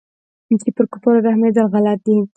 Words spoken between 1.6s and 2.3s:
غلط دي.